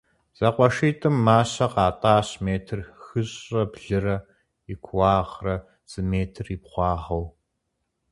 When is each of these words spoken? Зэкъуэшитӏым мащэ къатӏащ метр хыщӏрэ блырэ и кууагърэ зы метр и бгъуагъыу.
Зэкъуэшитӏым 0.37 1.15
мащэ 1.25 1.67
къатӏащ 1.73 2.27
метр 2.45 2.79
хыщӏрэ 3.03 3.63
блырэ 3.71 4.17
и 4.73 4.75
кууагърэ 4.83 5.55
зы 5.91 6.01
метр 6.11 6.45
и 6.55 6.57
бгъуагъыу. 6.61 7.25